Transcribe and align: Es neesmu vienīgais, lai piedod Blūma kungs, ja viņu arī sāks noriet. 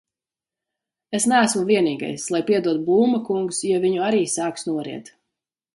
Es 1.17 1.27
neesmu 1.33 1.61
vienīgais, 1.67 2.25
lai 2.37 2.41
piedod 2.49 2.83
Blūma 2.89 3.23
kungs, 3.31 3.61
ja 3.75 3.83
viņu 3.87 4.05
arī 4.09 4.25
sāks 4.39 4.71
noriet. 4.73 5.19